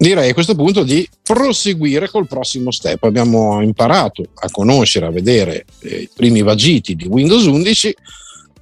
[0.00, 3.04] direi a questo punto di proseguire col prossimo step.
[3.04, 7.96] Abbiamo imparato a conoscere, a vedere eh, i primi vagiti di Windows 11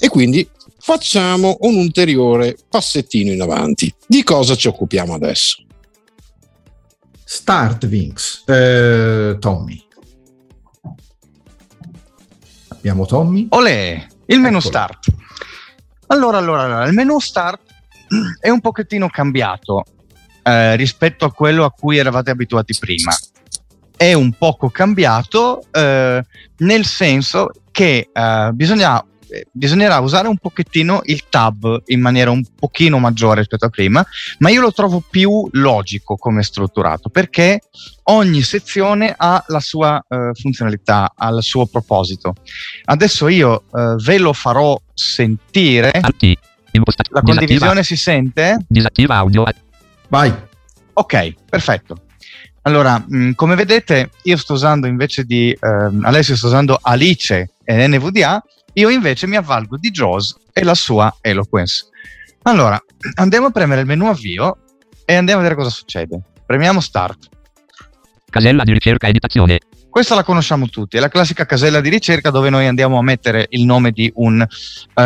[0.01, 0.49] e quindi
[0.81, 3.93] facciamo un ulteriore passettino in avanti.
[4.05, 5.63] Di cosa ci occupiamo adesso?
[7.23, 9.81] Start Vinx, eh, Tommy.
[12.69, 13.47] Abbiamo Tommy.
[13.51, 14.61] Olè, il menu Eccolo.
[14.61, 15.07] start.
[16.09, 17.61] Allora, allora, allora, il menu start
[18.41, 19.85] è un pochettino cambiato
[20.43, 23.13] eh, rispetto a quello a cui eravate abituati prima.
[23.97, 26.25] È un poco cambiato eh,
[26.59, 32.43] nel senso che eh, bisogna eh, bisognerà usare un pochettino il tab in maniera un
[32.55, 34.05] pochino maggiore rispetto a prima,
[34.39, 37.61] ma io lo trovo più logico come strutturato perché
[38.05, 42.37] ogni sezione ha la sua uh, funzionalità, ha il suo proposito.
[42.85, 45.91] Adesso io ve lo farò sentire.
[47.11, 48.65] La condivisione si sente?
[48.67, 49.45] Disattiva audio.
[50.09, 50.35] Vai.
[50.95, 52.03] Ok, perfetto.
[52.63, 57.51] Allora, mh, mm, come vedete, io sto usando invece di ehm, Alessio sto usando Alice
[57.65, 58.43] e NVDA
[58.75, 61.87] io invece mi avvalgo di JAWS e la sua Eloquence.
[62.43, 62.81] Allora,
[63.17, 64.59] andiamo a premere il menu avvio
[65.05, 66.21] e andiamo a vedere cosa succede.
[66.47, 67.29] Premiamo Start.
[68.31, 69.59] Casella di ricerca e editazione.
[69.91, 73.47] Questa la conosciamo tutti, è la classica casella di ricerca dove noi andiamo a mettere
[73.51, 75.01] il nome di un uh,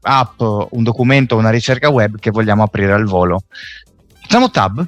[0.00, 3.44] app, un documento, una ricerca web che vogliamo aprire al volo.
[4.28, 4.86] Facciamo tab.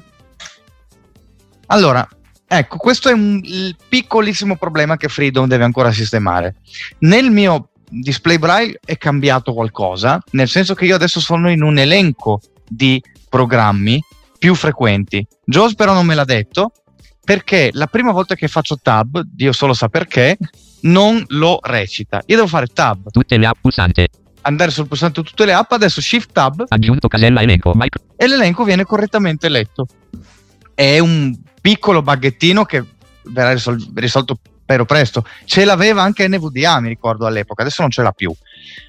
[1.65, 2.07] Allora,
[2.45, 3.41] ecco, questo è un
[3.89, 6.57] piccolissimo problema che Freedom deve ancora sistemare.
[6.99, 11.79] Nel mio display braille è cambiato qualcosa, nel senso che io adesso sono in un
[11.79, 12.39] elenco
[12.69, 13.99] di programmi
[14.37, 15.25] più frequenti.
[15.43, 16.73] Jaws però non me l'ha detto
[17.25, 20.37] perché la prima volta che faccio tab, Dio solo sa perché,
[20.81, 22.21] non lo recita.
[22.27, 23.09] Io devo fare tab.
[23.09, 24.07] Tutte le app pulsante.
[24.41, 26.65] Andare sul pulsante tutte le app, adesso shift tab.
[26.67, 27.73] Aggiunto casella elenco.
[27.75, 28.01] Micro.
[28.15, 29.85] E l'elenco viene correttamente letto.
[30.73, 32.83] È un piccolo baghettino che
[33.23, 34.39] verrà risol- risolto
[34.71, 35.25] spero presto.
[35.45, 38.33] Ce l'aveva anche NVDA, mi ricordo all'epoca, adesso non ce l'ha più.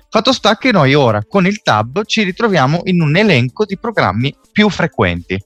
[0.09, 4.35] Fatto sta che noi ora con il tab ci ritroviamo in un elenco di programmi
[4.53, 5.43] più frequenti.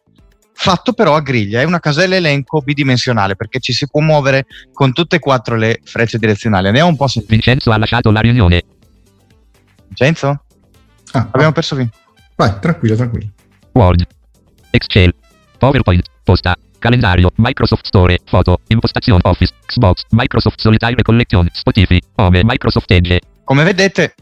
[0.52, 4.92] Fatto però a griglia, è una casella elenco bidimensionale perché ci si può muovere con
[4.92, 6.66] tutte e quattro le frecce direzionali.
[6.66, 7.25] Andiamo un po' se...
[7.26, 8.62] Vincenzo ha lasciato la riunione.
[9.96, 10.42] Vincenzo?
[11.12, 11.52] Ah, Abbiamo ah.
[11.52, 11.88] perso qui.
[12.36, 13.30] Vai, tranquillo, tranquillo.
[13.72, 14.06] Word,
[14.70, 15.14] Excel,
[15.58, 22.90] PowerPoint, posta, Calendario, Microsoft Store, foto, impostazione Office, Xbox, Microsoft Solitaire Collection, Spotify, Home, Microsoft
[22.90, 23.20] Edge.
[23.44, 24.14] Come vedete,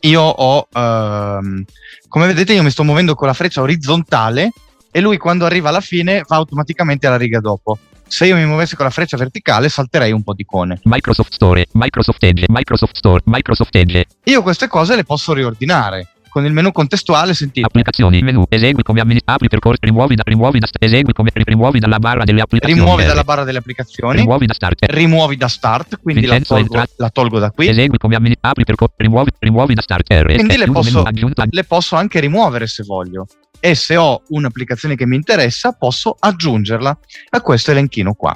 [0.00, 1.64] io ho, uh,
[2.08, 4.50] come vedete, io mi sto muovendo con la freccia orizzontale
[4.90, 7.78] e lui quando arriva alla fine va automaticamente alla riga dopo.
[8.08, 10.80] Se io mi muovessi con la freccia verticale salterei un po' di icone.
[10.84, 14.06] Microsoft Store, Microsoft Edge, Microsoft Store, Microsoft Edge.
[14.24, 17.64] Io queste cose le posso riordinare con il menu contestuale sentite.
[17.64, 21.98] Applicazioni, menu, esegui come amministra, apri percorsi, rimuovi da, rimuovi da, esegui come, rimuovi dalla
[21.98, 22.78] barra delle applicazioni.
[22.78, 24.18] Rimuovi dalla barra delle applicazioni.
[24.18, 24.84] Rimuovi da start.
[24.84, 27.68] Rimuovi da start, quindi la tolgo, la tolgo, da qui.
[27.68, 30.12] Esegui come amministra, apri percorsi, rimuovi, rimuovi da start.
[30.12, 31.04] R, quindi le posso,
[31.48, 33.26] le posso anche rimuovere se voglio.
[33.66, 36.98] E se ho un'applicazione che mi interessa, posso aggiungerla
[37.30, 38.32] a questo elenchino qua.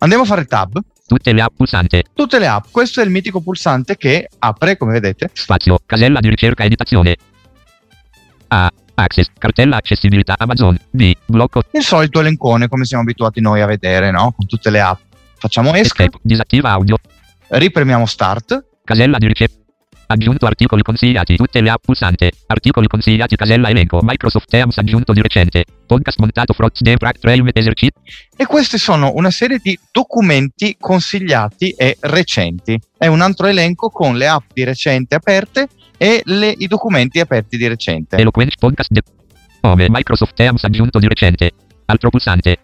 [0.00, 0.78] Andiamo a fare tab.
[1.06, 2.04] Tutte le app pulsante.
[2.12, 2.64] Tutte le app.
[2.70, 5.30] Questo è il mitico pulsante che apre, come vedete.
[5.32, 7.16] Spazio, casella di ricerca editazione.
[8.48, 8.70] A.
[8.96, 10.78] Access, cartella accessibilità Amazon.
[10.90, 11.14] B.
[11.24, 11.62] Blocco.
[11.70, 14.34] Il solito elencone come siamo abituati noi a vedere, no?
[14.36, 15.00] Con tutte le app.
[15.38, 16.02] Facciamo escape.
[16.02, 16.18] escape.
[16.20, 16.98] Disattiva audio.
[17.48, 18.62] Ripremiamo start.
[18.84, 19.59] Casella di ricerca.
[20.10, 22.32] Aggiunto articoli consigliati, tutte le app pulsante.
[22.48, 24.00] Articoli consigliati, casella elenco.
[24.02, 25.64] Microsoft Teams aggiunto di recente.
[25.86, 28.00] Podcast montato Frost Track Trail esercizio.
[28.36, 32.76] E questi sono una serie di documenti consigliati e recenti.
[32.98, 37.56] È un altro elenco con le app di recente aperte e le, i documenti aperti
[37.56, 38.16] di recente.
[38.16, 39.04] Eloquent Podcast de-
[39.60, 41.52] Home Microsoft Teams aggiunto di recente.
[41.84, 42.58] Altro pulsante.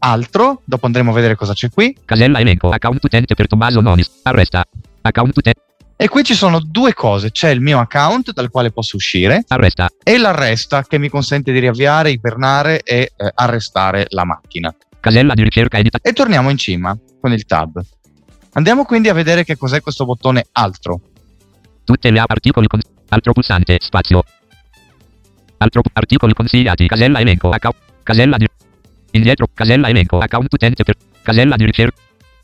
[0.00, 1.96] Altro, dopo andremo a vedere cosa c'è qui.
[2.04, 4.20] Casella elenco, account utente per Tommaso Nonis.
[4.24, 4.62] Arresta.
[5.00, 5.62] Account utente.
[6.02, 9.90] E qui ci sono due cose, c'è il mio account dal quale posso uscire arresta.
[10.02, 14.74] e l'arresta che mi consente di riavviare, ibernare e eh, arrestare la macchina.
[14.98, 15.98] Casella di ricerca edita.
[16.00, 17.82] E torniamo in cima con il tab.
[18.54, 21.02] Andiamo quindi a vedere che cos'è questo bottone altro.
[21.84, 22.80] Tutte le app articoli con
[23.10, 24.22] altro pulsante spazio.
[25.58, 28.46] Altro articoli consigliati casella elenco account casella di
[29.10, 32.00] indietro casella elenco account utente per casella di ricerca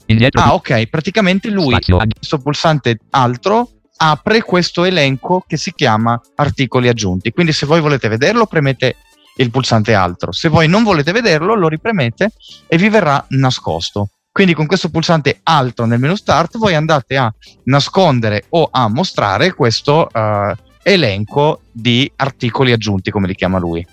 [0.06, 1.97] indietro Ah, ok, praticamente lui spazio.
[1.97, 7.31] questo pulsante altro apre questo elenco che si chiama articoli aggiunti.
[7.31, 8.97] Quindi se voi volete vederlo premete
[9.37, 10.32] il pulsante altro.
[10.32, 12.32] Se voi non volete vederlo lo ripremete
[12.67, 14.11] e vi verrà nascosto.
[14.31, 17.32] Quindi con questo pulsante alto nel menu start voi andate a
[17.64, 23.87] nascondere o a mostrare questo uh, elenco di articoli aggiunti, come li chiama lui.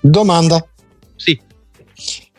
[0.00, 0.64] Domanda.
[1.16, 1.38] Sì.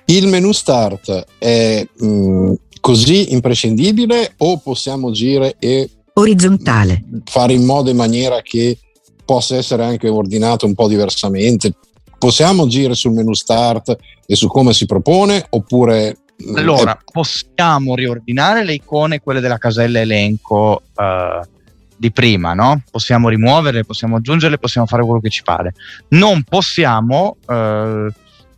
[0.06, 7.04] Il menu start è mh, così imprescindibile o possiamo agire e Orizzontale.
[7.24, 8.78] fare in modo e maniera che
[9.24, 11.74] possa essere anche ordinato un po' diversamente?
[12.18, 13.96] Possiamo agire sul menu start
[14.26, 19.58] e su come si propone oppure mh, Allora, è- possiamo riordinare le icone, quelle della
[19.58, 21.42] casella elenco eh,
[21.96, 22.82] di prima, no?
[22.92, 25.74] Possiamo rimuoverle, possiamo aggiungerle, possiamo fare quello che ci pare.
[26.10, 28.08] Non possiamo eh,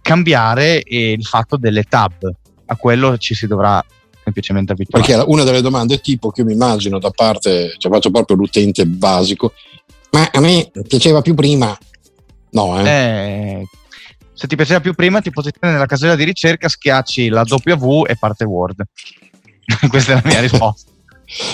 [0.02, 2.30] cambiare il fatto delle tab,
[2.66, 3.84] a quello ci si dovrà
[4.24, 5.06] semplicemente abituare.
[5.06, 8.86] perché una delle domande tipo che io mi immagino da parte, cioè faccio proprio l'utente
[8.86, 9.54] basico,
[10.12, 11.78] ma a me piaceva più prima.
[12.52, 12.90] No, eh.
[12.90, 13.68] Eh,
[14.34, 18.16] se ti piaceva più prima, ti posizioni nella casella di ricerca, schiacci la W e
[18.18, 18.84] parte Word.
[19.90, 20.92] Questa è la mia risposta.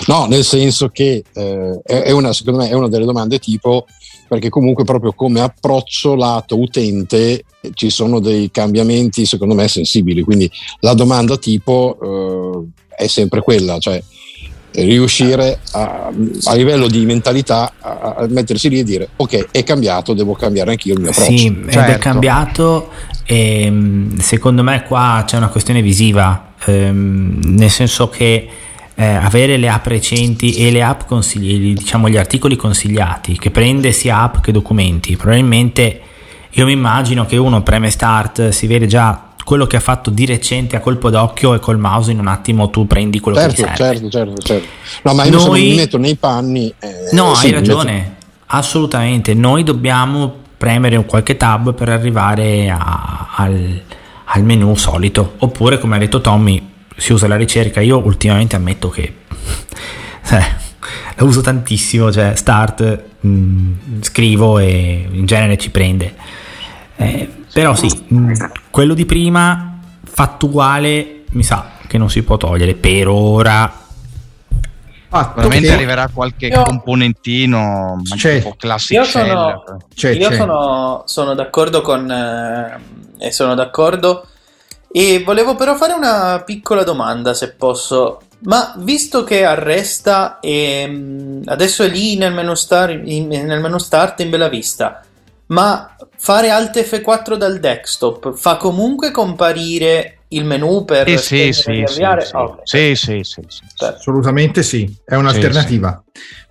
[0.07, 3.85] No, nel senso che eh, è una, secondo me è una delle domande tipo
[4.27, 10.49] perché comunque proprio come approccio lato utente ci sono dei cambiamenti secondo me sensibili, quindi
[10.81, 11.97] la domanda tipo
[12.97, 14.01] eh, è sempre quella, cioè
[14.71, 16.11] riuscire a,
[16.43, 20.71] a livello di mentalità a, a mettersi lì e dire ok è cambiato, devo cambiare
[20.71, 21.37] anch'io il mio approccio.
[21.37, 21.99] Sì, ed è Certo.
[21.99, 22.89] cambiato
[23.25, 28.47] e mh, secondo me qua c'è una questione visiva, ehm, nel senso che
[28.99, 33.93] eh, avere le app recenti e le app consigli, diciamo gli articoli consigliati, che prende
[33.93, 36.01] sia app che documenti, probabilmente
[36.49, 40.25] io mi immagino che uno preme start, si vede già quello che ha fatto di
[40.25, 43.69] recente a colpo d'occhio e col mouse in un attimo tu prendi quello Certo, che
[43.69, 43.93] ti serve.
[43.99, 44.67] certo, certo, certo.
[45.03, 46.73] No, ma io se Noi- mi metto nei panni...
[46.79, 48.15] eh, No, sì, hai mi metto- ragione,
[48.47, 49.33] assolutamente.
[49.33, 53.81] Noi dobbiamo premere un qualche tab per arrivare a- al,
[54.25, 55.35] al menu solito.
[55.39, 56.68] Oppure, come ha detto Tommy,
[56.99, 57.81] si usa la ricerca.
[57.81, 59.17] Io ultimamente ammetto che eh,
[61.15, 66.13] la uso tantissimo, cioè start, mh, scrivo e in genere ci prende.
[66.95, 68.33] Eh, però sì, mh,
[68.69, 73.73] quello di prima, fattuale, mi sa che non si può togliere per ora.
[75.11, 78.37] Fatto Sicuramente arriverà qualche Io- componentino C'è.
[78.37, 79.63] tipo classic Io sono-
[79.95, 80.35] c'è, Io c'è.
[80.35, 82.79] sono, sono d'accordo con eh,
[83.17, 84.27] e sono d'accordo
[84.91, 88.21] e volevo però fare una piccola domanda se posso.
[88.41, 93.77] Ma visto che arresta e mm, adesso è lì nel menu, star- in- nel menu
[93.77, 95.03] start in bella vista,
[95.47, 101.61] ma fare Alt F4 dal desktop fa comunque comparire il menu per Sì, sì, sì,
[101.61, 102.21] sì, avviare?
[102.21, 102.35] sì.
[102.63, 103.61] Sì, sì, sì, sì.
[103.77, 103.97] Perfetto.
[103.99, 106.01] Assolutamente sì, è un'alternativa.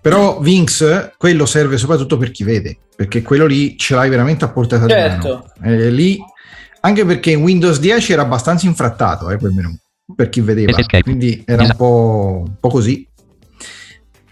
[0.01, 4.49] Però Vinx, quello serve soprattutto per chi vede, perché quello lì ce l'hai veramente a
[4.49, 5.53] portata di Certo.
[5.57, 5.73] mano.
[5.73, 6.19] Eh, lì,
[6.81, 9.77] anche perché in Windows 10 era abbastanza infrattato eh, quel menu,
[10.15, 13.07] per chi vedeva, quindi era un po', un po' così.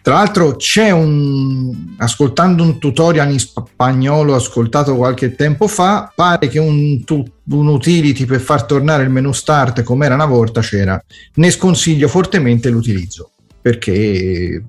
[0.01, 6.61] Tra l'altro c'è un, ascoltando un tutorial in spagnolo ascoltato qualche tempo fa, pare che
[6.61, 11.03] un, tu- un utility per far tornare il menu start come era una volta c'era.
[11.35, 14.65] Ne sconsiglio fortemente l'utilizzo perché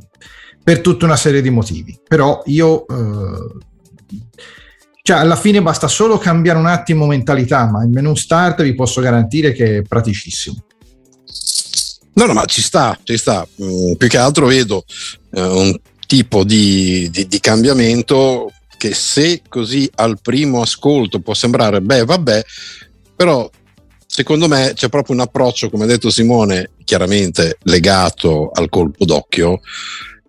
[0.63, 1.95] per tutta una serie di motivi.
[2.07, 4.15] Però io eh,
[5.07, 8.99] cioè alla fine basta solo cambiare un attimo mentalità, ma il menu start vi posso
[8.99, 10.65] garantire che è praticissimo.
[12.15, 13.47] No, no, ma ci sta, ci sta.
[13.63, 14.83] Mm, più che altro vedo
[15.31, 15.73] eh, un
[16.05, 22.43] tipo di, di- di cambiamento che se così al primo ascolto può sembrare, beh, vabbè,
[23.15, 23.49] però
[24.05, 29.61] secondo me c'è proprio un approccio, come ha detto Simone, chiaramente legato al colpo d'occhio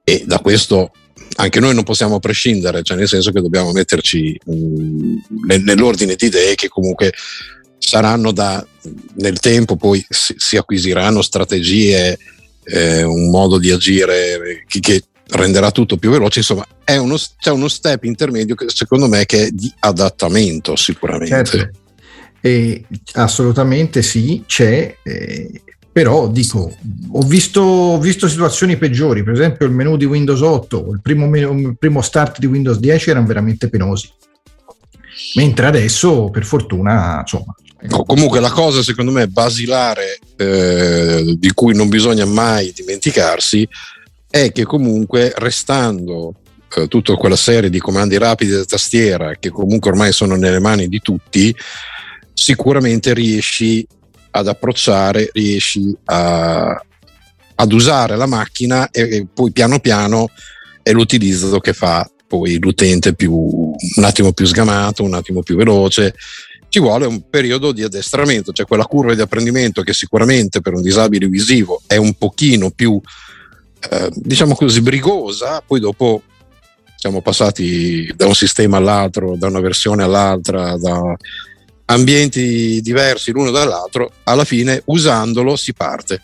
[0.05, 0.93] e da questo
[1.41, 5.17] anche noi non possiamo prescindere, cioè nel senso che dobbiamo metterci mm,
[5.47, 7.13] nel- nell'ordine di idee che comunque
[7.79, 8.65] saranno da
[9.15, 12.19] nel tempo poi si, si acquisiranno strategie,
[12.65, 16.41] eh, un modo di agire che, che renderà tutto più veloce.
[16.41, 21.45] Insomma, uno, c'è uno step intermedio che secondo me che è di adattamento sicuramente.
[21.45, 21.79] Certo.
[22.41, 25.63] E assolutamente sì, c'è, eh,
[25.99, 26.73] però dico,
[27.11, 31.37] ho visto, ho visto situazioni peggiori, per esempio il menu di Windows 8, il primo,
[31.37, 34.09] il primo start di Windows 10 erano veramente penosi,
[35.35, 37.53] mentre adesso per fortuna insomma...
[37.81, 43.69] Ecco, comunque la cosa secondo me basilare eh, di cui non bisogna mai dimenticarsi
[44.31, 46.35] è che comunque restando
[46.77, 50.87] eh, tutta quella serie di comandi rapidi da tastiera che comunque ormai sono nelle mani
[50.87, 51.53] di tutti,
[52.33, 53.85] sicuramente riesci
[54.31, 56.83] ad approcciare, riesci a-
[57.61, 60.29] ad usare la macchina e, e poi piano piano
[60.83, 66.15] è l'utilizzo che fa poi l'utente più, un attimo più sgamato, un attimo più veloce.
[66.69, 70.83] Ci vuole un periodo di addestramento, cioè quella curva di apprendimento che sicuramente per un
[70.83, 73.01] disabile visivo è un pochino più,
[73.91, 76.23] eh, diciamo così, brigosa, poi dopo
[76.97, 81.17] siamo passati da un sistema all'altro, da una versione all'altra, da,
[81.91, 86.21] ambienti diversi l'uno dall'altro, alla fine usandolo si parte.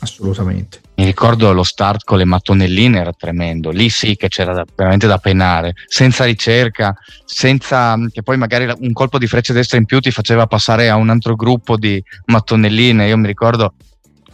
[0.00, 0.80] Assolutamente.
[0.94, 5.06] Mi ricordo lo start con le mattonelline era tremendo, lì sì che c'era da, veramente
[5.06, 6.94] da penare, senza ricerca,
[7.24, 10.96] senza che poi magari un colpo di freccia destra in più ti faceva passare a
[10.96, 13.08] un altro gruppo di mattonelline.
[13.08, 13.74] Io mi ricordo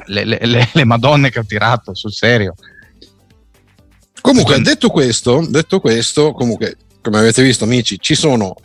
[0.06, 2.54] le, le, le, le madonne che ho tirato sul serio.
[4.20, 8.56] Comunque, detto questo, detto questo, comunque, come avete visto, amici, ci sono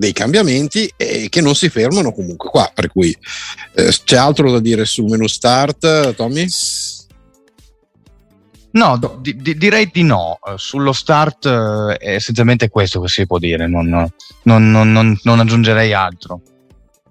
[0.00, 2.70] dei cambiamenti e che non si fermano comunque qua.
[2.74, 3.14] Per cui
[3.74, 6.46] eh, c'è altro da dire sul menu start, Tommy?
[8.72, 10.38] No, di, di, direi di no.
[10.42, 14.10] Eh, sullo start eh, è essenzialmente questo che si può dire, non,
[14.44, 16.40] non, non, non aggiungerei altro.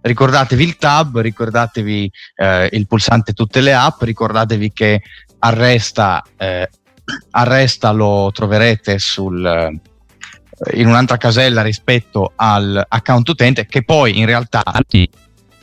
[0.02, 5.02] Ricordatevi il tab, ricordatevi eh, il pulsante tutte le app, ricordatevi che
[5.38, 6.68] arresta, eh,
[7.32, 9.80] arresta lo troverete sul,
[10.74, 14.64] in un'altra casella rispetto all'account utente che poi in realtà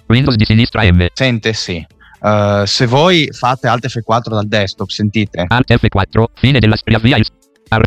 [0.07, 1.87] Windows di sinistra M sente sì
[2.19, 7.19] Uh, se voi fate Alt F4 dal desktop, sentite Alt F4, fine della via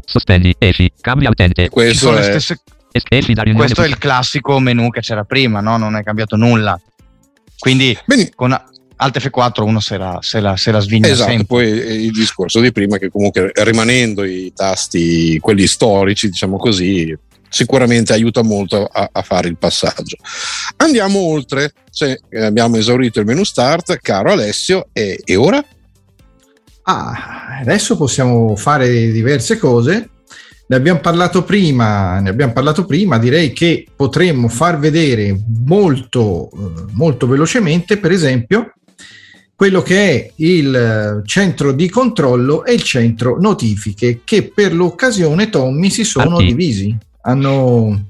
[0.06, 1.68] sospendi, esci, cambia utente.
[1.70, 2.24] Questo, è...
[2.24, 2.62] Stesse...
[2.92, 5.78] Questo è il classico menu che c'era prima, no?
[5.78, 6.80] non è cambiato nulla.
[7.58, 8.32] Quindi Bene.
[8.36, 8.58] con
[9.02, 11.46] Alt F4 uno se la, se la, se la svigna esatto, sempre.
[11.46, 18.12] poi il discorso di prima che comunque rimanendo i tasti, quelli storici, diciamo così, sicuramente
[18.12, 20.18] aiuta molto a, a fare il passaggio.
[20.78, 25.64] Andiamo oltre, cioè, abbiamo esaurito il menu start, caro Alessio, e, e ora?
[26.84, 30.10] Ah, adesso possiamo fare diverse cose.
[30.68, 36.84] Ne abbiamo parlato prima, ne abbiamo parlato prima, direi che potremmo far vedere molto, eh,
[36.92, 38.74] molto velocemente, per esempio,
[39.60, 45.90] quello che è il centro di controllo e il centro notifiche, che per l'occasione Tommy
[45.90, 46.46] si sono Anti.
[46.46, 48.04] divisi hanno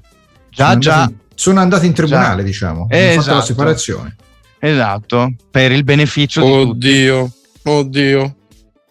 [0.51, 0.93] già, sono già.
[0.93, 2.47] Andati, sono andati in tribunale, già.
[2.47, 3.21] diciamo, hanno esatto.
[3.21, 4.15] fatto la separazione.
[4.59, 7.31] Esatto, per il beneficio oddio,
[7.63, 8.35] Oddio.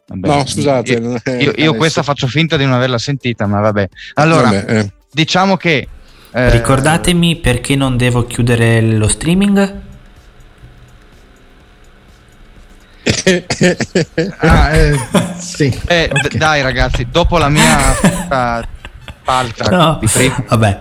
[0.08, 0.92] Vabbè, no, scusate.
[0.94, 3.88] Io, io, io questa faccio finta di non averla sentita, ma vabbè.
[4.14, 4.92] Allora, vabbè, eh.
[5.12, 5.86] diciamo che...
[6.32, 9.86] Eh, Ricordatemi perché non devo chiudere lo streaming?
[14.38, 14.98] Ah, eh,
[15.38, 15.66] sì.
[15.86, 16.30] Eh, okay.
[16.30, 18.66] d- dai ragazzi, dopo la mia
[19.28, 20.00] paltra no,
[20.48, 20.80] vabbè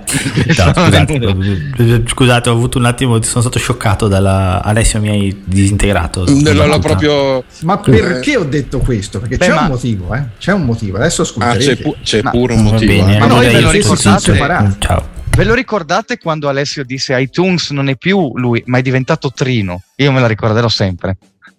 [0.56, 6.24] no, scusate, scusate, ho avuto un attimo sono stato scioccato dalla Alessio mi hai disintegrato
[6.26, 7.44] Nella, proprio...
[7.64, 9.62] ma perché ho detto questo perché Beh, c'è ma...
[9.64, 10.24] un motivo eh?
[10.40, 12.30] c'è un motivo adesso ascolterete ah, c'è, pu- c'è ma...
[12.30, 13.20] pure un motivo bene, eh.
[13.20, 17.96] ma noi ve lo ricordate ciao Ve lo ricordate quando Alessio disse iTunes non è
[17.96, 19.84] più lui, ma è diventato Trino?
[19.98, 21.18] Io me la ricorderò sempre.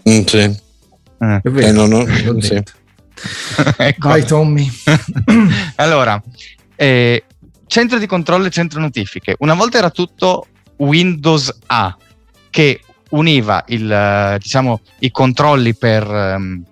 [0.08, 0.38] Mm, sì.
[0.38, 1.40] Eh.
[1.42, 2.06] Eh, no, no,
[2.40, 2.62] sì.
[3.76, 4.08] ecco.
[4.08, 4.70] Vai Tommy.
[5.76, 6.22] allora,
[6.76, 7.24] eh,
[7.66, 9.36] centro di controllo e centro notifiche.
[9.38, 11.96] Una volta era tutto Windows A
[12.50, 12.80] che
[13.10, 16.62] univa il, diciamo, i controlli per um,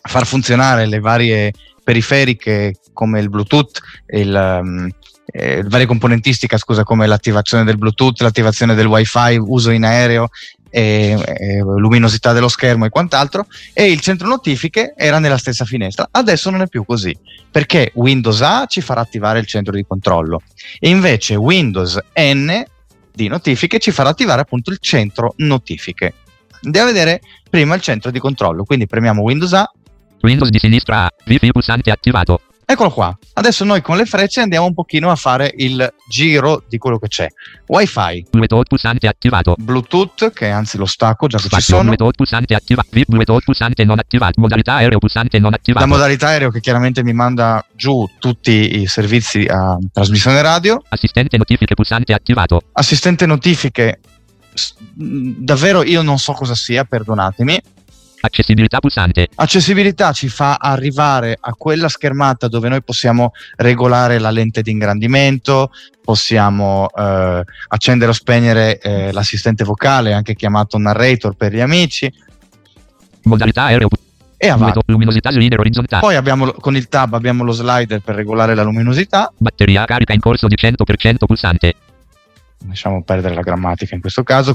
[0.00, 1.52] far funzionare le varie
[1.82, 4.88] periferiche come il Bluetooth, il, um,
[5.26, 10.28] eh, varie componentistica scusa, come l'attivazione del Bluetooth, l'attivazione del WiFi, uso in aereo
[10.70, 16.08] e, e, luminosità dello schermo e quant'altro e il centro notifiche era nella stessa finestra.
[16.10, 17.16] Adesso non è più così
[17.50, 20.42] perché Windows A ci farà attivare il centro di controllo
[20.78, 22.62] e invece Windows N
[23.12, 26.14] di notifiche ci farà attivare appunto il centro notifiche.
[26.62, 29.70] Andiamo a vedere prima il centro di controllo quindi premiamo Windows A.
[30.22, 33.18] Windows di sinistra A, Wi-Fi pulsante attivato Eccolo qua.
[33.32, 37.08] Adesso noi con le frecce andiamo un pochino a fare il giro di quello che
[37.08, 37.26] c'è.
[37.66, 38.26] Wi-Fi.
[38.30, 39.56] Bluetooth pulsante attivato.
[39.58, 41.82] Bluetooth, che anzi lo stacco già che Spazio, ci sono.
[41.82, 42.88] Bluetooth pulsante attivato.
[43.08, 44.40] Bluetooth pulsante non attivato.
[44.40, 45.84] Modalità aereo pulsante non attivato.
[45.84, 50.80] La modalità aereo che chiaramente mi manda giù tutti i servizi a trasmissione radio.
[50.90, 52.60] Assistente notifiche pulsante attivato.
[52.74, 53.98] Assistente notifiche.
[54.94, 57.60] Davvero io non so cosa sia, perdonatemi
[58.22, 59.28] Accessibilità pulsante.
[59.34, 65.70] Accessibilità ci fa arrivare a quella schermata dove noi possiamo regolare la lente di ingrandimento,
[66.04, 72.12] possiamo eh, accendere o spegnere eh, l'assistente vocale, anche chiamato narrator per gli amici.
[73.22, 73.88] Modalità aereo.
[74.42, 74.80] E avanti.
[74.86, 76.00] Luminosità slider orizzontale.
[76.00, 79.30] Poi abbiamo, con il tab abbiamo lo slider per regolare la luminosità.
[79.36, 81.74] Batteria carica in corso di 100% pulsante
[82.66, 84.54] lasciamo perdere la grammatica in questo caso,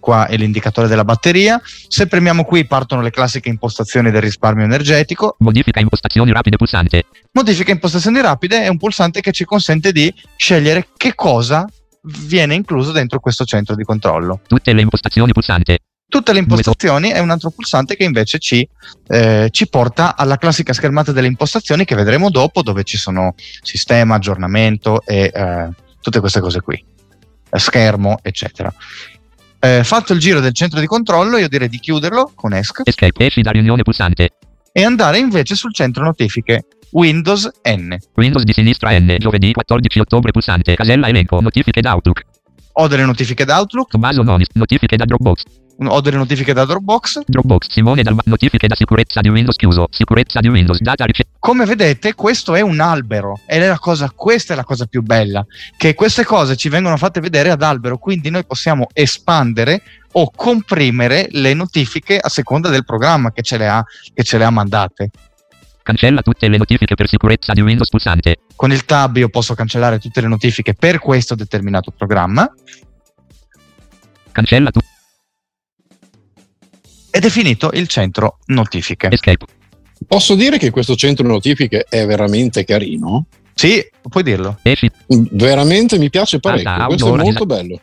[0.00, 5.36] qua è l'indicatore della batteria, se premiamo qui partono le classiche impostazioni del risparmio energetico.
[5.38, 7.04] Modifica impostazioni rapide pulsante.
[7.32, 11.66] Modifica impostazioni rapide è un pulsante che ci consente di scegliere che cosa
[12.26, 14.40] viene incluso dentro questo centro di controllo.
[14.46, 15.78] Tutte le impostazioni pulsante.
[16.08, 18.68] Tutte le impostazioni è un altro pulsante che invece ci,
[19.08, 24.16] eh, ci, porta alla classica schermata delle impostazioni che vedremo dopo, dove ci sono sistema,
[24.16, 25.68] aggiornamento e eh,
[26.02, 26.84] tutte queste cose qui.
[27.58, 28.72] Schermo, eccetera.
[29.58, 33.26] Eh, fatto il giro del centro di controllo, io direi di chiuderlo con ESC Escape.
[33.26, 34.30] Esci da riunione pulsante.
[34.72, 37.96] e andare invece sul centro notifiche Windows N.
[38.16, 39.16] Windows di sinistra N.
[39.18, 40.74] Giovedì 14 ottobre pulsante.
[40.74, 41.40] Casella elenco.
[41.40, 42.22] Notifiche da Outlook.
[42.74, 44.48] Ho delle notifiche da Outlook, Tommaso Nonis.
[44.54, 45.42] Notifiche da Dropbox.
[45.86, 47.22] Ho delle notifiche da Dropbox.
[47.26, 47.70] Dropbox.
[47.70, 48.22] Simone Dalma.
[48.24, 49.88] Notifiche da sicurezza di Windows chiuso.
[49.90, 50.78] Sicurezza di Windows.
[50.80, 51.30] Data ricerca.
[51.38, 55.02] Come vedete, questo è un albero ed è la cosa, questa è la cosa più
[55.02, 55.44] bella,
[55.76, 61.26] che queste cose ci vengono fatte vedere ad albero, quindi noi possiamo espandere o comprimere
[61.30, 63.84] le notifiche a seconda del programma che ce le ha,
[64.14, 65.10] che ce le ha mandate.
[65.82, 68.36] Cancella tutte le notifiche per sicurezza di Windows pulsante.
[68.54, 72.48] Con il tab io posso cancellare tutte le notifiche per questo determinato programma
[74.32, 74.80] Cancella tu.
[77.12, 79.08] Ed è finito il centro notifiche.
[79.10, 79.44] Escape.
[80.06, 83.26] Posso dire che questo centro notifiche è veramente carino?
[83.54, 84.58] Sì, puoi dirlo.
[84.62, 84.90] Esci.
[85.06, 86.86] Veramente mi piace parecchio.
[86.86, 87.80] Questo è molto bello.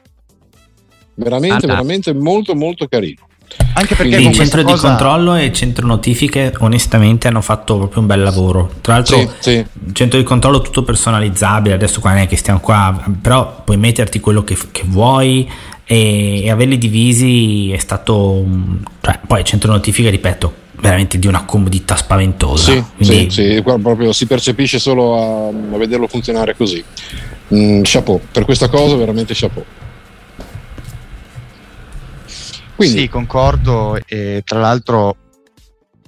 [1.15, 3.27] Veramente, veramente molto, molto carino.
[3.74, 7.77] Anche perché Il centro questa di cosa- controllo e il centro notifiche onestamente hanno fatto
[7.77, 8.74] proprio un bel lavoro.
[8.81, 9.51] Tra l'altro Sì, sì.
[9.51, 13.77] il centro di controllo tutto personalizzabile, adesso qua non è che stiamo qua, però puoi
[13.77, 15.50] metterti quello che, che vuoi
[15.91, 18.46] e, e averli divisi è stato...
[19.01, 22.72] Cioè, poi il centro notifiche, ripeto, veramente di una comodità spaventosa.
[22.72, 26.84] Sì, Quindi, sì, sì, proprio si percepisce solo a, a vederlo funzionare così.
[27.55, 29.65] Mm, chapeau, per questa cosa veramente chapeau.
[32.75, 33.98] Quindi, Sì, concordo.
[34.05, 35.15] E tra l'altro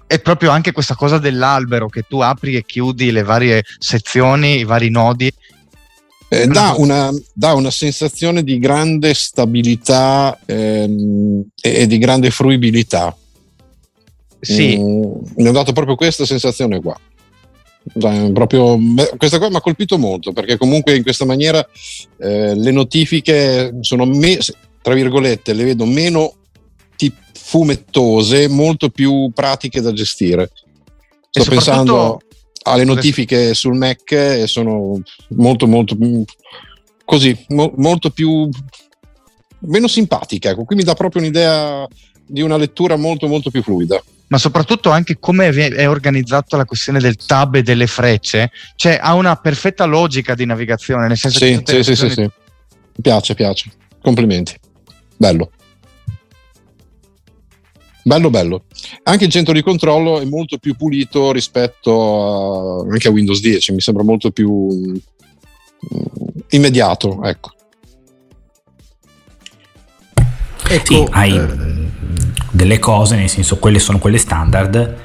[0.05, 4.63] è proprio anche questa cosa dell'albero che tu apri e chiudi le varie sezioni, i
[4.63, 5.33] vari nodi.
[6.33, 13.13] Eh, dà, una, dà una sensazione di grande stabilità ehm, e, e di grande fruibilità.
[14.39, 15.03] Sì, Mm,
[15.35, 16.97] mi ha dato proprio questa sensazione qua.
[17.83, 18.79] Dai, proprio,
[19.17, 21.67] questa qua mi ha colpito molto perché comunque in questa maniera
[22.17, 24.39] eh, le notifiche sono, me-
[24.81, 26.33] tra virgolette, le vedo meno
[26.95, 30.49] ti- fumettose, molto più pratiche da gestire.
[31.29, 32.29] Sto E
[32.61, 36.21] pensando alle notifiche sul Mac e sono molto, molto mm,
[37.05, 38.49] così, mo- molto più
[39.59, 40.49] meno simpatiche.
[40.49, 41.87] Ecco, qui mi dà proprio un'idea
[42.25, 44.01] di una lettura molto, molto più fluida.
[44.27, 49.13] ma soprattutto anche come è organizzata la questione del tab e delle frecce, cioè ha
[49.13, 52.21] una perfetta logica di navigazione, nel senso che Sì, le sì, sì, sì, sì.
[52.21, 53.71] Mi piace, piace.
[54.01, 54.55] Complimenti.
[55.17, 55.51] Bello.
[58.03, 58.63] Bello, bello.
[59.03, 63.73] Anche il centro di controllo è molto più pulito rispetto a, anche a Windows 10,
[63.73, 64.95] mi sembra molto più mm,
[66.49, 67.51] immediato, ecco.
[70.67, 71.47] Ecco, Sì, hai eh,
[72.51, 74.95] delle cose, nel senso quelle sono quelle standard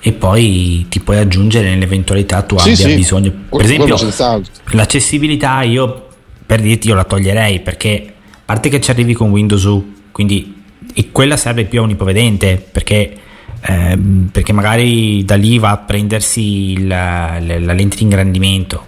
[0.00, 2.94] e poi ti puoi aggiungere nell'eventualità tu Sì, abbia sì.
[2.94, 3.32] bisogno.
[3.48, 3.96] Per esempio,
[4.72, 6.08] l'accessibilità io
[6.44, 10.62] per dirti io la toglierei perché a parte che ci arrivi con Windows U, quindi
[10.94, 13.16] e quella serve più a un ipovedente perché
[13.66, 18.84] ehm, perché magari da lì va a prendersi il- la, la lente di ingrandimento,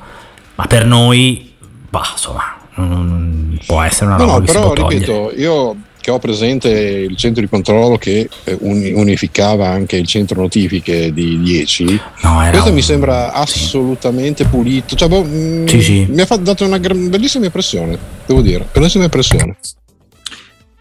[0.56, 1.52] ma per noi,
[1.88, 2.42] bah, insomma,
[2.76, 7.16] non- può essere una No, roba no, si però ripeto, io che ho presente il
[7.16, 11.84] centro di controllo che eh, uni- unificava anche il centro notifiche di 10,
[12.22, 13.62] No, questo un- mi sembra sì.
[13.64, 14.94] assolutamente pulito.
[14.94, 16.06] Cioè, boh, mm, Sì, sì.
[16.08, 19.56] Mi ha dato una bellissima impressione, devo dire, bellissima impressione.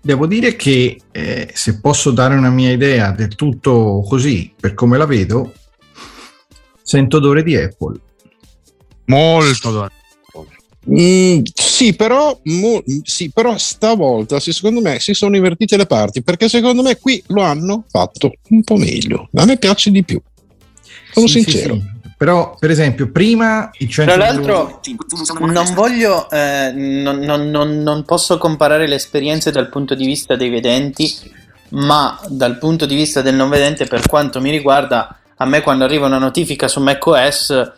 [0.06, 5.00] Devo dire che eh, se posso dare una mia idea del tutto così, per come
[5.00, 5.52] la vedo,
[6.84, 8.00] sento odore di Apple.
[9.06, 9.90] molto do-
[10.88, 16.22] Mm, sì, però, mo- sì, però stavolta sì, secondo me si sono invertite le parti
[16.22, 19.28] perché secondo me qui lo hanno fatto un po' meglio.
[19.34, 20.22] A me piace di più.
[21.12, 21.74] Sono Sì, sì, sincero.
[21.74, 21.94] sì.
[22.18, 24.80] Però, per esempio, prima il centro Tra l'altro,
[25.52, 30.36] non voglio, eh, non, non- non- non posso comparare le esperienze dal punto di vista
[30.38, 31.12] dei vedenti,
[31.72, 35.84] ma dal punto di vista del non vedente, per quanto mi riguarda, a me quando
[35.84, 37.72] arriva una notifica su macOS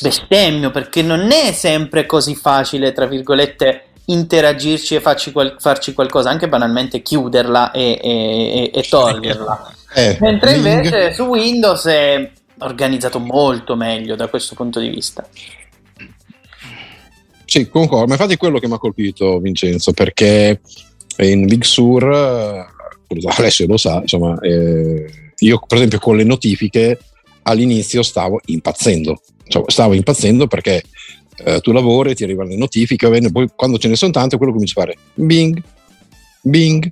[0.00, 6.30] bestemmio perché non è sempre così facile, tra virgolette, interagirci e farci, qual- farci qualcosa,
[6.30, 9.72] anche banalmente chiuderla e, e- e- e toglierla.
[9.94, 15.26] Eh, Mentre invece su Windows è organizzato molto meglio da questo punto di vista.
[17.44, 20.60] Sì, concordo, ma infatti è quello che mi ha colpito Vincenzo, perché
[21.18, 22.66] in Big Sur, eh,
[23.36, 26.98] Alessio lo sa, insomma, eh, io per esempio con le notifiche
[27.42, 30.82] all'inizio stavo impazzendo, Cioè, stavo impazzendo perché
[31.44, 34.78] eh, tu lavori, ti arrivano le notifiche, poi quando ce ne sono tante quello comincia
[34.78, 35.60] a fare bing,
[36.42, 36.88] bing,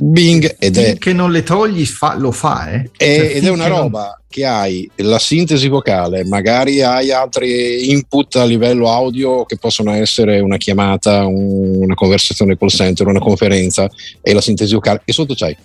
[0.00, 2.90] Bing ed è che non le togli fa, lo fa eh.
[2.96, 4.14] È, cioè, ed è una roba non...
[4.28, 10.38] che hai la sintesi vocale magari hai altri input a livello audio che possono essere
[10.38, 13.90] una chiamata un, una conversazione call center una conferenza
[14.22, 15.56] e la sintesi vocale e sotto c'hai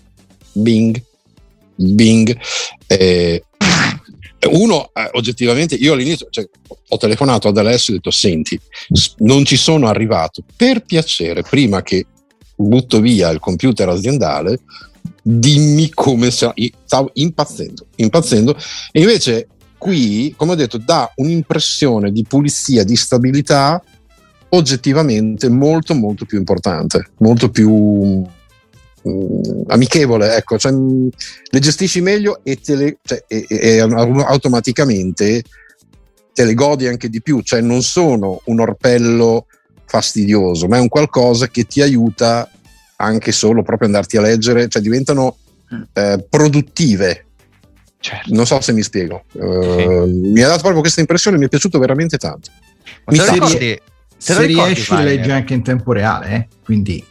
[0.51, 0.99] Bing
[1.75, 2.35] Bing
[2.87, 3.43] eh,
[4.49, 6.49] uno eh, oggettivamente io all'inizio cioè,
[6.87, 8.59] ho telefonato ad Alessio e ho detto senti
[9.17, 12.07] non ci sono arrivato per piacere prima che
[12.55, 14.59] butto via il computer aziendale,
[15.21, 16.53] dimmi come sia.
[16.85, 18.57] Stavo impazzendo, impazzendo.
[18.91, 23.81] E invece qui, come ho detto, dà un'impressione di pulizia, di stabilità
[24.49, 28.23] oggettivamente molto molto più importante, molto più
[29.07, 31.07] mm, amichevole, ecco, cioè, mm,
[31.49, 35.43] le gestisci meglio e, le, cioè, e, e, automaticamente
[36.33, 39.47] te le godi anche di più, cioè non sono un orpello
[39.93, 42.49] fastidioso, ma è un qualcosa che ti aiuta
[42.95, 45.37] anche solo proprio andarti a leggere, cioè diventano
[45.71, 45.81] mm.
[45.93, 47.25] eh, produttive.
[47.99, 48.33] Certo.
[48.33, 49.25] Non so se mi spiego.
[49.33, 52.49] Uh, mi ha dato proprio questa impressione, mi è piaciuto veramente tanto.
[53.05, 53.81] Mi se, ricordi, se,
[54.17, 56.47] se riesci, leggi anche in tempo reale, eh?
[56.65, 57.05] quindi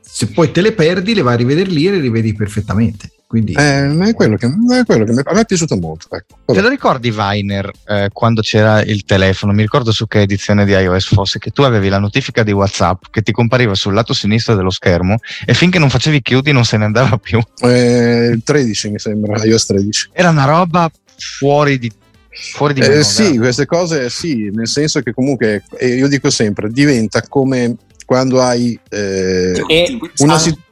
[0.00, 3.10] se poi te le perdi, le vai a rivedere lì e le rivedi perfettamente.
[3.28, 3.52] Quindi...
[3.52, 6.08] Eh, è quello che, è quello che a me è piaciuto molto.
[6.16, 6.38] Ecco.
[6.46, 9.52] Te lo ricordi Viner eh, quando c'era il telefono?
[9.52, 13.02] Mi ricordo su che edizione di iOS fosse che tu avevi la notifica di WhatsApp
[13.10, 16.78] che ti compariva sul lato sinistro dello schermo e finché non facevi chiudi non se
[16.78, 17.38] ne andava più.
[17.60, 20.08] Eh, il 13 mi sembra, iOS 13.
[20.14, 21.92] Era una roba fuori di
[22.54, 26.70] fuori di eh, sì, queste cose sì, nel senso che comunque eh, io dico sempre
[26.70, 29.62] diventa come quando hai eh,
[30.18, 30.66] una situazione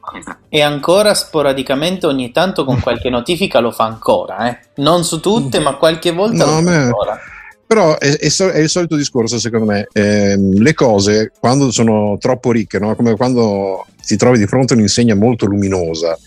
[0.49, 4.59] e ancora sporadicamente ogni tanto con qualche notifica lo fa ancora, eh?
[4.75, 7.19] non su tutte, ma qualche volta no, lo fa ancora.
[7.67, 9.87] Però è, è, è, il solito discorso, secondo me.
[9.91, 12.95] Eh, le cose, quando sono troppo ricche, no?
[12.95, 16.17] come quando ti trovi di fronte a un'insegna molto luminosa,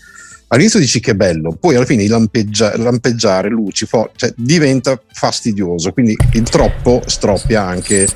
[0.49, 5.91] all'inizio dici che è bello, poi alla fine lampeggia, lampeggiare, luci, for- cioè, diventa fastidioso.
[5.91, 8.07] Quindi il troppo stroppia anche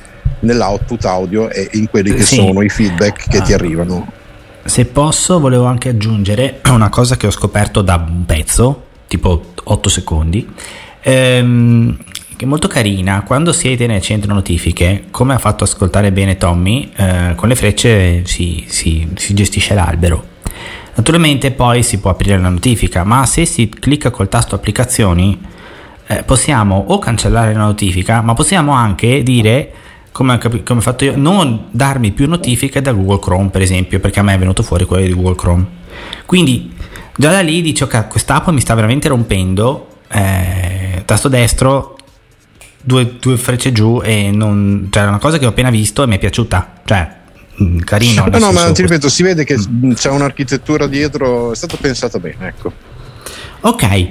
[0.42, 2.36] nell'output audio e in quelli che sì.
[2.36, 3.42] sono i feedback che ah.
[3.42, 4.24] ti arrivano.
[4.68, 9.90] Se posso, volevo anche aggiungere una cosa che ho scoperto da un pezzo, tipo 8
[9.90, 10.46] secondi,
[11.04, 11.98] ehm,
[12.36, 13.22] che è molto carina.
[13.22, 18.26] Quando siete nel centro notifiche, come ha fatto ascoltare bene Tommy, eh, con le frecce
[18.26, 20.34] si, si, si gestisce l'albero.
[20.96, 25.40] Naturalmente poi si può aprire la notifica, ma se si clicca col tasto applicazioni
[26.08, 29.72] eh, possiamo o cancellare la notifica, ma possiamo anche dire
[30.16, 34.22] come, come ho fatto io, non darmi più notifiche da Google Chrome, per esempio, perché
[34.22, 35.66] a me è venuto fuori quello di Google Chrome.
[36.26, 36.74] Quindi
[37.18, 41.98] già da lì dici, ok, quest'app mi sta veramente rompendo, eh, tasto destro,
[42.82, 46.08] due, due, frecce giù e non, cioè, è una cosa che ho appena visto e
[46.08, 46.76] mi è piaciuta.
[46.86, 47.16] Cioè,
[47.62, 48.26] mm, carino.
[48.32, 49.92] No, no, ma ti ripeto, si vede che mm.
[49.96, 52.72] c'è un'architettura dietro, è stato pensato bene, ecco.
[53.60, 54.08] Ok.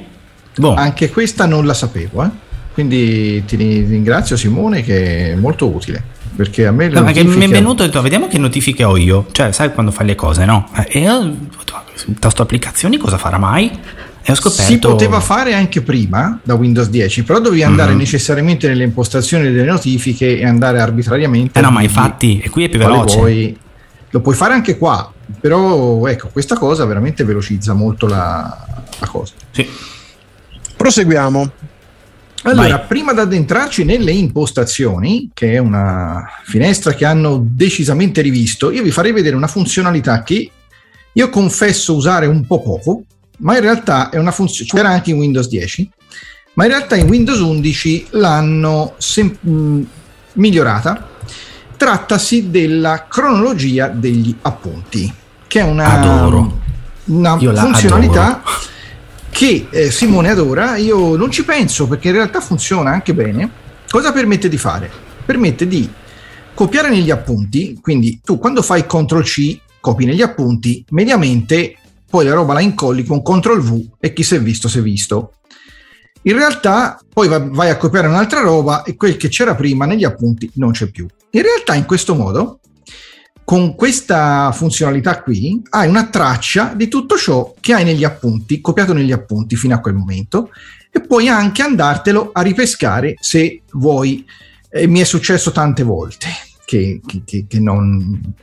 [0.57, 0.75] Boh.
[0.75, 2.31] Anche questa non la sapevo, eh.
[2.75, 6.03] Quindi ti ringrazio Simone che è molto utile.
[6.35, 7.37] Perché a me no, notifiche...
[7.37, 9.27] mi è venuto e detto vediamo che notifiche ho io.
[9.31, 10.69] Cioè, sai quando fai le cose, no?
[10.89, 11.37] E io
[12.19, 13.71] tasto applicazioni cosa farà mai?
[14.27, 14.65] E ho scoperto...
[14.65, 17.99] Si poteva fare anche prima da Windows 10, però dovevi andare mm-hmm.
[17.99, 21.59] necessariamente nelle impostazioni delle notifiche e andare arbitrariamente.
[21.59, 23.17] Eh no, ma infatti, e qui è più veloce.
[23.17, 23.57] Vuoi,
[24.11, 28.67] lo puoi fare anche qua, però ecco, questa cosa veramente velocizza molto la,
[28.99, 29.35] la cosa.
[29.53, 29.69] Sì.
[30.75, 31.51] Proseguiamo.
[32.47, 32.87] Allora, Vai.
[32.87, 38.91] prima di addentrarci nelle impostazioni, che è una finestra che hanno decisamente rivisto, io vi
[38.91, 40.51] farei vedere una funzionalità che
[41.11, 43.05] io confesso usare un po' poco,
[43.39, 45.91] ma in realtà è una funzione, c'era anche in Windows 10,
[46.55, 49.83] ma in realtà in Windows 11 l'hanno sem- mm,
[50.35, 51.13] migliorata.
[51.77, 55.13] Trattasi della cronologia degli appunti,
[55.47, 56.47] che è una,
[57.05, 58.73] una funzionalità adoro
[59.35, 63.51] che eh, Simone adora, io non ci penso perché in realtà funziona anche bene.
[63.91, 64.89] Cosa permette di fare?
[65.27, 65.91] Permette di
[66.55, 71.77] copiare negli appunti, quindi tu quando fai CTRL C copi negli appunti, mediamente
[72.09, 74.83] poi la roba la incolli con CTRL V e chi si è visto si è
[74.83, 75.33] visto.
[76.23, 80.49] In realtà poi vai a copiare un'altra roba e quel che c'era prima negli appunti
[80.55, 81.09] non c'è più.
[81.31, 82.61] In realtà in questo modo
[83.45, 88.95] con questa funzionalità qui hai una traccia di tutto ciò che hai negli appunti, copiato
[88.95, 90.51] negli appunti fino a quel momento
[90.91, 94.25] e puoi anche andartelo a ripescare se vuoi.
[94.71, 96.29] E mi è successo tante volte
[96.65, 98.35] che, che, che, non,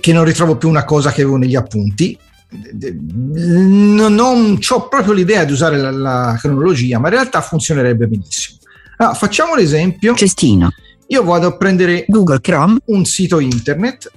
[0.00, 2.16] che non ritrovo più una cosa che avevo negli appunti.
[2.50, 8.58] Non, non ho proprio l'idea di usare la, la cronologia, ma in realtà funzionerebbe benissimo.
[8.96, 10.14] Allora, facciamo l'esempio.
[10.14, 10.70] Cestino
[11.10, 14.10] io vado a prendere Google Chrome, un sito internet,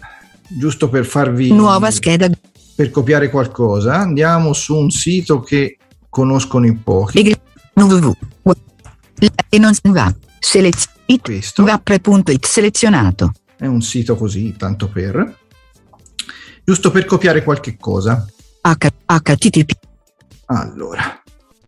[0.48, 1.52] giusto per farvi...
[1.52, 2.30] Nuova scheda.
[2.76, 5.78] per copiare qualcosa, andiamo su un sito che
[6.10, 7.36] conoscono in pochi.
[7.74, 8.12] Www
[9.50, 10.14] e non va.
[11.22, 13.32] Questo Vapre.it selezionato.
[13.58, 15.38] è un sito così, tanto per.
[16.64, 18.26] Giusto per copiare qualche cosa.
[18.62, 19.72] Http
[20.46, 21.22] Allora,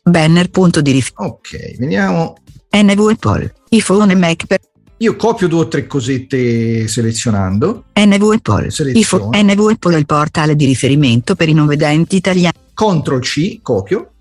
[0.04, 2.36] banner punto di rif ok, vediamo.
[2.72, 4.60] NV Apple iPhone e Mac per
[4.98, 7.86] Io copio due o tre cosette selezionando.
[7.94, 9.30] NV Apple Seleziono.
[9.32, 13.62] iPhone NV Apple è il portale di riferimento per i non vedenti italiani Ctrl C,
[13.62, 14.12] copio.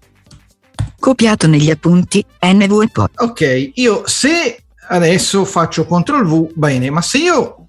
[0.98, 7.18] copiato negli appunti NV Apple Ok, io se adesso faccio CTRL V, bene, ma se
[7.18, 7.66] io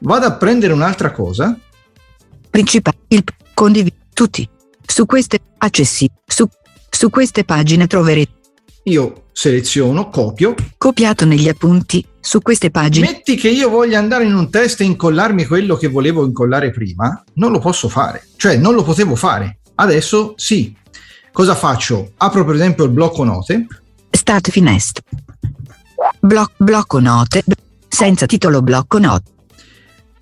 [0.00, 1.58] vado a prendere un'altra cosa,
[2.50, 4.46] principale il condivi tutti
[4.84, 6.46] su queste accessi su
[6.88, 8.32] su queste pagine troverete
[8.88, 10.54] io seleziono, copio.
[10.78, 14.84] copiato negli appunti su queste pagine Metti che io voglia andare in un test e
[14.84, 19.58] incollarmi quello che volevo incollare prima, non lo posso fare, cioè non lo potevo fare.
[19.76, 20.74] Adesso sì.
[21.32, 22.12] Cosa faccio?
[22.16, 23.66] Apro per esempio il blocco note,
[24.10, 25.04] Start finestra.
[26.18, 27.44] Bloc- blocco note.
[27.86, 29.30] Senza titolo blocco note.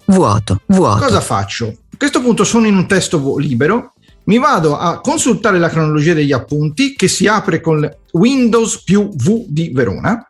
[0.06, 1.04] Vuoto, vuoto.
[1.04, 1.66] cosa faccio?
[1.66, 3.93] A questo punto sono in un testo libero,
[4.24, 9.44] mi vado a consultare la cronologia degli appunti che si apre con Windows più V
[9.48, 10.26] di Verona.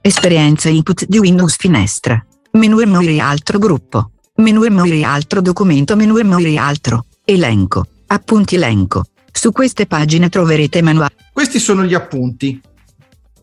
[0.00, 2.24] Esperienza input di Windows finestra.
[2.52, 4.12] Menu memory altro gruppo.
[4.36, 7.04] Menu memory altro documento menu memory altro.
[7.24, 7.84] Elenco.
[8.06, 9.04] Appunti elenco.
[9.30, 11.14] Su queste pagine troverete manuale.
[11.32, 12.58] Questi sono gli appunti.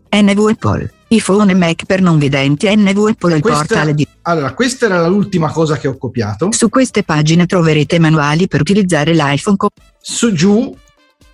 [0.10, 0.94] NV Apple.
[1.10, 4.08] iPhone e Mac per non vedenti NV Apple il Questa- portale di...
[4.24, 6.50] Allora, questa era l'ultima cosa che ho copiato.
[6.52, 9.70] Su queste pagine troverete manuali per utilizzare l'iPhone co-
[10.02, 10.76] Su giù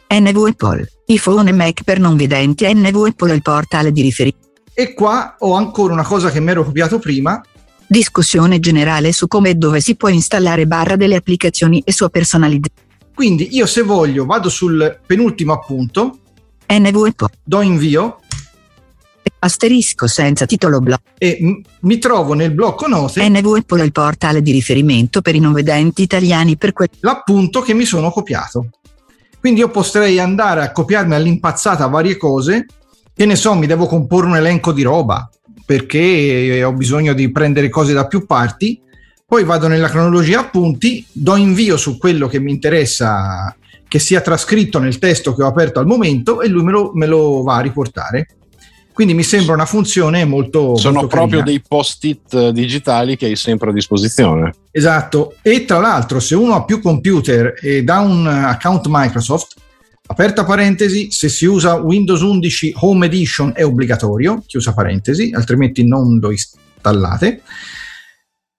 [0.10, 0.90] NV Apple.
[1.08, 4.50] iPhone e Mac per non vedenti NV Apple il portale di riferimento.
[4.74, 7.42] e qua ho ancora una cosa che mi ero copiato prima.
[7.88, 12.90] Discussione generale su come e dove si può installare barra delle applicazioni e sua personalizzazione.
[13.14, 16.20] Quindi io se voglio vado sul penultimo appunto,
[16.68, 17.28] NV Apple.
[17.44, 18.20] do invio
[19.44, 21.02] Asterisco senza titolo blocco.
[21.18, 25.34] e m- mi trovo nel blocco note NV Apple è il portale di riferimento per
[25.34, 26.90] i non vedenti italiani per quel...
[27.00, 28.70] l'appunto che mi sono copiato.
[29.40, 32.68] Quindi io potrei andare a copiarmi all'impazzata varie cose,
[33.16, 35.28] che ne so, mi devo comporre un elenco di roba
[35.66, 38.80] perché ho bisogno di prendere cose da più parti,
[39.26, 43.56] poi vado nella cronologia appunti, do invio su quello che mi interessa
[43.88, 47.08] che sia trascritto nel testo che ho aperto al momento e lui me lo, me
[47.08, 48.28] lo va a riportare.
[48.94, 50.76] Quindi mi sembra una funzione molto...
[50.76, 51.46] Sono molto proprio carina.
[51.46, 54.54] dei post-it eh, digitali che hai sempre a disposizione.
[54.72, 59.56] Esatto, e tra l'altro se uno ha più computer e dà un account Microsoft,
[60.08, 66.20] aperta parentesi, se si usa Windows 11 Home Edition è obbligatorio, chiusa parentesi, altrimenti non
[66.20, 67.42] lo installate.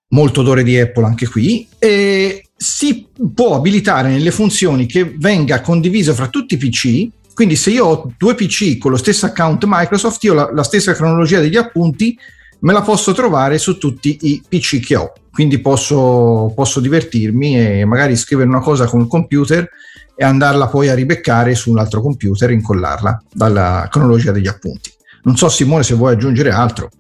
[0.09, 1.67] Molto odore di Apple anche qui.
[1.79, 7.09] E si può abilitare nelle funzioni che venga condiviso fra tutti i PC.
[7.35, 10.93] Quindi se io ho due PC con lo stesso account Microsoft, io la, la stessa
[10.93, 12.17] cronologia degli appunti
[12.61, 15.13] me la posso trovare su tutti i PC che ho.
[15.33, 19.69] Quindi posso, posso divertirmi e magari scrivere una cosa con il computer
[20.15, 24.93] e andarla poi a ribeccare su un altro computer e incollarla dalla cronologia degli appunti.
[25.25, 26.91] Non so Simone se vuoi aggiungere altro.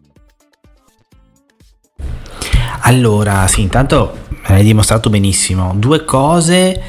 [2.84, 5.74] Allora, sì, intanto me l'hai dimostrato benissimo.
[5.76, 6.82] Due cose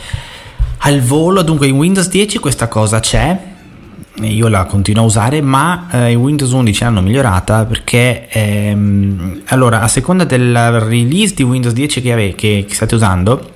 [0.85, 3.39] al volo, dunque in Windows 10 questa cosa c'è,
[4.21, 9.81] io la continuo a usare, ma eh, in Windows 11 l'hanno migliorata perché ehm, allora
[9.81, 13.51] a seconda del release di Windows 10 che, ave- che state usando,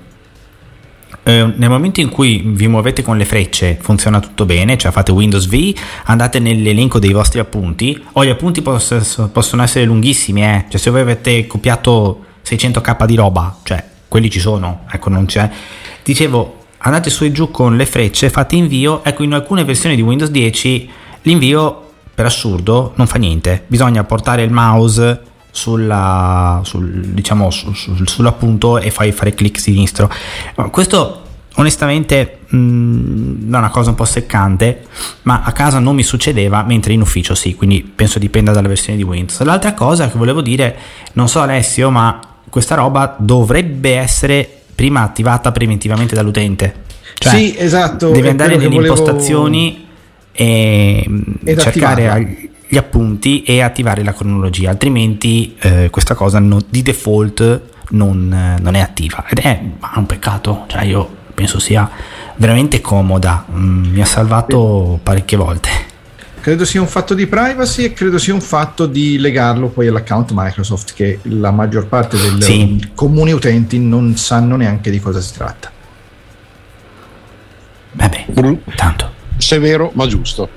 [1.24, 5.12] eh, nel momento in cui vi muovete con le frecce funziona tutto bene, cioè fate
[5.12, 10.66] Windows V, andate nell'elenco dei vostri appunti, o gli appunti poss- possono essere lunghissimi, eh?
[10.70, 15.50] cioè se voi avete copiato 600k di roba, cioè quelli ci sono, ecco non c'è.
[16.02, 16.58] Dicevo,
[16.88, 20.30] andate su e giù con le frecce, fate invio, ecco in alcune versioni di Windows
[20.32, 20.90] 10
[21.24, 25.22] l'invio per assurdo non fa niente, bisogna portare il mouse
[25.52, 30.10] sulla, sul, diciamo, su- su- sull'appunto e fai fare clic sinistro.
[30.72, 31.24] Questo
[31.56, 34.86] onestamente mh, è una cosa un po' seccante,
[35.24, 38.98] ma a casa non mi succedeva, mentre in ufficio sì, quindi penso dipenda dalla versione
[38.98, 39.42] di Windows.
[39.42, 40.78] L'altra cosa che volevo dire,
[41.14, 42.20] non so Alessio, ma
[42.50, 46.86] questa roba dovrebbe essere prima attivata preventivamente dall'utente.
[47.16, 48.12] Cioè, sì, esatto.
[48.12, 49.88] devi andare nelle volevo- impostazioni
[50.32, 52.14] e mh, Ed cercare attivarla.
[52.14, 57.62] ag- gli appunti e attivare la cronologia, altrimenti eh, questa cosa no- di default
[57.92, 59.60] non, non è attiva ed è
[59.96, 61.90] un peccato, cioè io penso sia
[62.36, 65.70] veramente comoda, Mm, mi ha salvato parecchie volte.
[66.48, 70.32] Credo sia un fatto di privacy e credo sia un fatto di legarlo poi all'account
[70.34, 72.92] Microsoft che la maggior parte dei Sì.
[72.96, 75.70] comuni utenti non sanno neanche di cosa si tratta.
[77.92, 79.12] Vabbè, Bru- tanto.
[79.36, 80.48] Severo, ma giusto.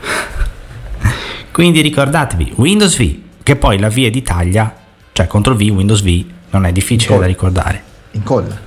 [1.50, 4.76] Quindi ricordatevi, Windows V, che poi la V è d'Italia,
[5.12, 7.20] cioè CTRL V, Windows V, non è difficile Incolla.
[7.20, 7.82] da ricordare.
[8.10, 8.60] Incolla.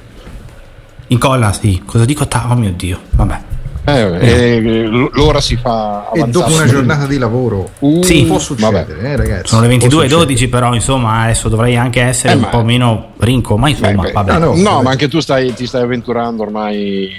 [1.10, 1.84] Incolla, sì.
[1.86, 2.28] Cosa dico?
[2.28, 3.40] Ta- oh mio Dio, vabbè.
[3.88, 8.24] Eh, eh, l- l'ora si fa E dopo una giornata di lavoro Uh, Sì.
[8.26, 9.08] può succedere, vabbè.
[9.08, 9.48] eh, ragazzi.
[9.48, 13.58] Sono le può 22.12 però, insomma, adesso dovrei anche essere Eh, un po' meno rinco,
[13.58, 14.32] ma insomma, Beh, beh, vabbè.
[14.32, 14.56] ah, no.
[14.56, 17.10] No, ma anche tu stai, ti stai avventurando ormai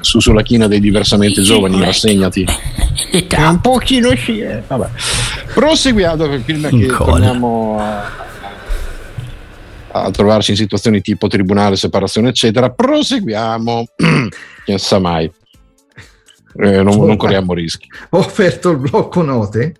[0.00, 2.44] su, sulla china dei diversamente giovani, rassegnati.
[3.28, 4.62] È un pochino sì, eh.
[4.66, 4.88] Vabbè.
[5.54, 8.02] Proseguiamo prima che torniamo a,
[9.92, 12.70] a trovarci in situazioni tipo tribunale, separazione, eccetera.
[12.70, 13.84] Proseguiamo.
[14.64, 15.30] Chi sa mai.
[16.62, 17.88] Eh, non, non corriamo rischi.
[18.10, 19.76] Ho aperto il blocco note.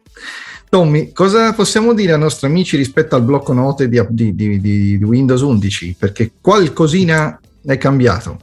[0.69, 4.99] Tommy, cosa possiamo dire ai nostri amici rispetto al blocco note di, di- di- di-
[4.99, 5.97] di Windows 11?
[5.99, 8.39] Perché qualcosina è cambiato.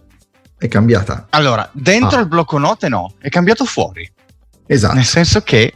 [0.57, 1.27] È cambiata.
[1.29, 2.21] Allora, dentro Ah.
[2.21, 4.09] il blocco note no, è cambiato fuori.
[4.65, 4.95] Esatto.
[4.95, 5.73] Nel senso che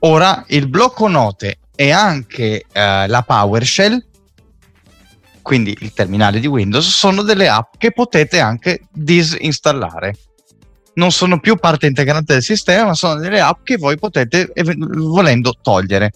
[0.00, 4.04] ora il blocco note e anche eh, la PowerShell,
[5.40, 10.16] quindi il terminale di Windows, sono delle app che potete anche disinstallare.
[10.94, 15.54] Non sono più parte integrante del sistema, ma sono delle app che voi potete volendo
[15.60, 16.12] togliere.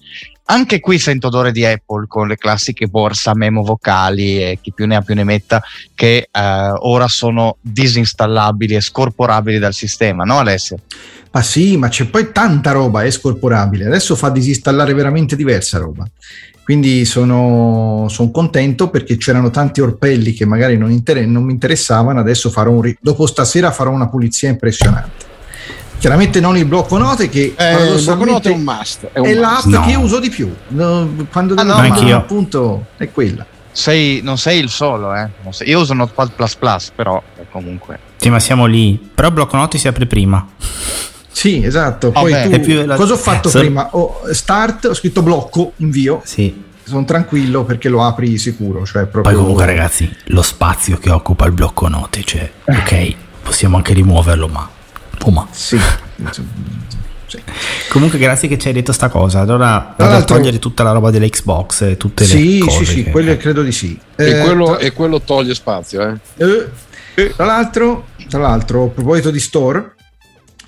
[0.50, 4.86] Anche qui sento odore di Apple con le classiche borsa memo vocali e chi più
[4.86, 5.62] ne ha più ne metta
[5.94, 10.78] che eh, ora sono disinstallabili e scorporabili dal sistema, no Alessio?
[11.30, 13.86] Ma sì, ma c'è poi tanta roba, è scorporabile.
[13.86, 16.08] Adesso fa disinstallare veramente diversa roba.
[16.68, 22.20] Quindi sono, sono contento perché c'erano tanti orpelli che magari non, inter- non mi interessavano.
[22.20, 25.24] Adesso farò un ri- dopo stasera farò una pulizia impressionante.
[25.98, 29.08] Chiaramente non il blocco note che Eh, il blocco note è un must.
[29.10, 29.40] È un è must.
[29.40, 29.86] l'app No.
[29.86, 30.54] che uso di più.
[31.32, 32.18] Quando Ah, no, anch'io.
[32.18, 33.46] appunto è quella.
[33.72, 35.26] Sei, non sei il solo, eh?
[35.42, 36.32] Non sei- io uso Notepad
[36.94, 37.98] però eh, comunque.
[38.16, 39.00] Sì, ma siamo lì.
[39.14, 40.46] Però blocco note si apre prima.
[41.38, 42.10] Sì, esatto.
[42.10, 43.88] Poi Vabbè, tu- più cosa ho fatto Solo- prima?
[43.92, 46.20] Ho start, ho scritto blocco, invio.
[46.24, 46.64] Sì.
[46.82, 48.84] Sono tranquillo perché lo apri sicuro.
[48.84, 53.76] Cioè Poi proprio comunque ragazzi, lo spazio che occupa il blocco note, cioè, ok, possiamo
[53.76, 54.68] anche rimuoverlo, ma...
[55.24, 55.46] Oh, ma.
[55.52, 55.78] Sì.
[57.28, 57.38] Sì.
[57.90, 59.40] Comunque grazie che ci hai detto sta cosa.
[59.40, 62.78] Allora vado a l'altro- togliere tutta la roba dell'Xbox e tutte le Sì, cose.
[62.78, 63.98] sì, sì, che- quello credo di sì.
[64.16, 66.16] E, Eh, quello, tra, e quello toglie spazio, eh.
[67.14, 69.92] eh, tra l'altro, tra l'altro, a proposito di store,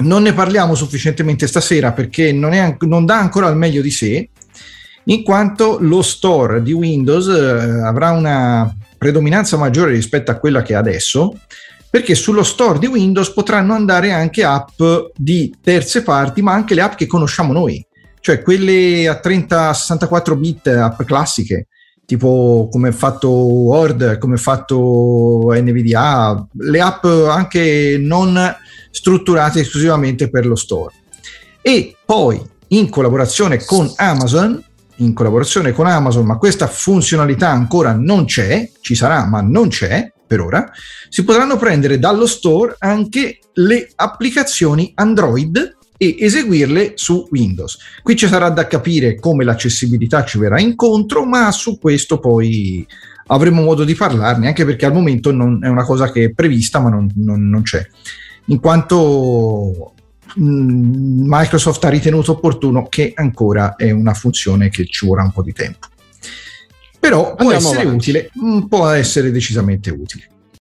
[0.01, 4.29] non ne parliamo sufficientemente stasera perché non, è non dà ancora il meglio di sé,
[5.05, 10.75] in quanto lo store di Windows eh, avrà una predominanza maggiore rispetto a quella che
[10.75, 11.39] ha adesso,
[11.91, 14.81] perché sullo store di Windows potranno andare anche app
[15.17, 17.85] di terze parti, ma anche le app che conosciamo noi,
[18.21, 21.67] cioè quelle a 30-64 bit, app classiche,
[22.05, 28.39] tipo come è fatto Word, come è fatto NVDA, le app anche non
[28.91, 30.95] strutturate esclusivamente per lo store.
[31.63, 34.63] E poi in collaborazione con Amazon,
[34.97, 40.13] in collaborazione con Amazon, ma questa funzionalità ancora non c'è, ci sarà, ma non c'è
[40.27, 40.71] per ora,
[41.09, 47.77] si potranno prendere dallo store anche le applicazioni Android e eseguirle su Windows.
[48.03, 52.87] Qui ci sarà da capire come l'accessibilità ci verrà incontro, ma su questo poi
[53.27, 56.79] avremo modo di parlarne, anche perché al momento non è una cosa che è prevista,
[56.79, 57.87] ma non, non- non c'è.
[58.51, 59.95] In quanto
[60.35, 65.43] mh, Microsoft ha ritenuto opportuno che ancora è una funzione che ci vorrà un po'
[65.43, 65.87] di tempo.
[66.99, 68.11] Però può Andiamo essere avanti.
[68.11, 70.29] utile, mh, può essere decisamente utile.